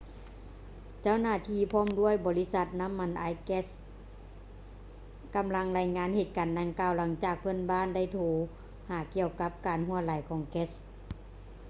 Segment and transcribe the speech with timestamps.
[1.01, 3.65] ເຈົ້າໜ້າທີ່ພ້ອມດ້ວຍບໍລິສັດນ້ຳມັນອາຍແກັດ
[5.35, 8.19] ກຳລັງລາຍງານເຫດການດັ່ງກ່າວ ຫຼັງຈາກເພື່ອນບ້ານໄດ້ໂທ
[8.89, 10.69] ຫາກ່ຽວກັບການຮົ່ວໄຫຼຂອງແກັດ